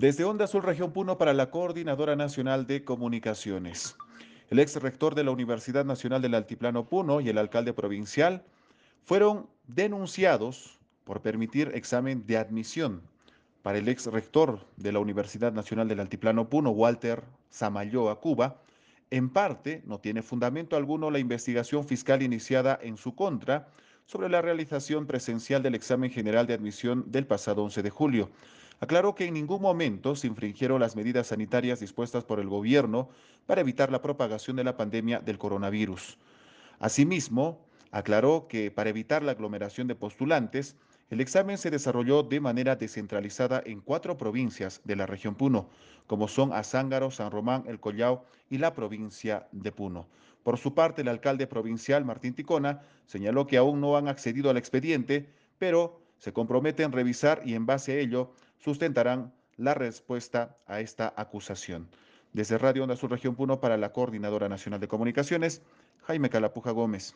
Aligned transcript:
Desde 0.00 0.24
Onda 0.24 0.46
Azul 0.46 0.62
Región 0.62 0.92
Puno 0.92 1.18
para 1.18 1.34
la 1.34 1.50
Coordinadora 1.50 2.16
Nacional 2.16 2.66
de 2.66 2.84
Comunicaciones. 2.84 3.98
El 4.48 4.58
ex 4.58 4.76
rector 4.76 5.14
de 5.14 5.24
la 5.24 5.30
Universidad 5.30 5.84
Nacional 5.84 6.22
del 6.22 6.34
Altiplano 6.36 6.88
Puno 6.88 7.20
y 7.20 7.28
el 7.28 7.36
alcalde 7.36 7.74
provincial 7.74 8.42
fueron 9.04 9.46
denunciados 9.66 10.78
por 11.04 11.20
permitir 11.20 11.72
examen 11.74 12.24
de 12.26 12.38
admisión 12.38 13.02
para 13.60 13.76
el 13.76 13.90
ex 13.90 14.06
rector 14.06 14.66
de 14.78 14.90
la 14.90 15.00
Universidad 15.00 15.52
Nacional 15.52 15.86
del 15.86 16.00
Altiplano 16.00 16.48
Puno, 16.48 16.70
Walter 16.70 17.22
Samayoa 17.50 18.20
Cuba. 18.20 18.62
En 19.10 19.28
parte, 19.28 19.82
no 19.84 19.98
tiene 19.98 20.22
fundamento 20.22 20.76
alguno 20.76 21.10
la 21.10 21.18
investigación 21.18 21.86
fiscal 21.86 22.22
iniciada 22.22 22.78
en 22.80 22.96
su 22.96 23.14
contra 23.14 23.68
sobre 24.06 24.30
la 24.30 24.40
realización 24.40 25.06
presencial 25.06 25.62
del 25.62 25.74
examen 25.74 26.10
general 26.10 26.46
de 26.46 26.54
admisión 26.54 27.04
del 27.12 27.26
pasado 27.26 27.62
11 27.64 27.82
de 27.82 27.90
julio 27.90 28.30
aclaró 28.80 29.14
que 29.14 29.26
en 29.26 29.34
ningún 29.34 29.62
momento 29.62 30.16
se 30.16 30.26
infringieron 30.26 30.80
las 30.80 30.96
medidas 30.96 31.28
sanitarias 31.28 31.80
dispuestas 31.80 32.24
por 32.24 32.40
el 32.40 32.48
gobierno 32.48 33.10
para 33.46 33.60
evitar 33.60 33.92
la 33.92 34.02
propagación 34.02 34.56
de 34.56 34.64
la 34.64 34.76
pandemia 34.76 35.20
del 35.20 35.38
coronavirus. 35.38 36.18
Asimismo, 36.78 37.64
aclaró 37.90 38.46
que 38.48 38.70
para 38.70 38.90
evitar 38.90 39.22
la 39.22 39.32
aglomeración 39.32 39.86
de 39.86 39.94
postulantes, 39.94 40.76
el 41.10 41.20
examen 41.20 41.58
se 41.58 41.70
desarrolló 41.70 42.22
de 42.22 42.40
manera 42.40 42.76
descentralizada 42.76 43.62
en 43.66 43.80
cuatro 43.80 44.16
provincias 44.16 44.80
de 44.84 44.96
la 44.96 45.06
región 45.06 45.34
Puno, 45.34 45.68
como 46.06 46.28
son 46.28 46.52
Azángaro, 46.52 47.10
San 47.10 47.30
Román, 47.30 47.64
El 47.66 47.80
Collao 47.80 48.24
y 48.48 48.58
la 48.58 48.74
provincia 48.74 49.48
de 49.52 49.72
Puno. 49.72 50.06
Por 50.42 50.56
su 50.56 50.72
parte, 50.72 51.02
el 51.02 51.08
alcalde 51.08 51.46
provincial, 51.46 52.04
Martín 52.04 52.34
Ticona, 52.34 52.80
señaló 53.06 53.46
que 53.46 53.58
aún 53.58 53.80
no 53.80 53.96
han 53.96 54.08
accedido 54.08 54.50
al 54.50 54.56
expediente, 54.56 55.28
pero 55.58 56.00
se 56.18 56.32
comprometen 56.32 56.92
a 56.92 56.94
revisar 56.94 57.42
y 57.44 57.54
en 57.54 57.66
base 57.66 57.92
a 57.92 57.96
ello 57.96 58.32
sustentarán 58.60 59.32
la 59.56 59.74
respuesta 59.74 60.56
a 60.66 60.80
esta 60.80 61.12
acusación. 61.16 61.88
Desde 62.32 62.58
Radio 62.58 62.84
Onda 62.84 62.96
Sur 62.96 63.10
Región 63.10 63.34
Puno 63.34 63.60
para 63.60 63.76
la 63.76 63.92
Coordinadora 63.92 64.48
Nacional 64.48 64.80
de 64.80 64.88
Comunicaciones, 64.88 65.62
Jaime 66.02 66.30
Calapuja 66.30 66.70
Gómez. 66.70 67.14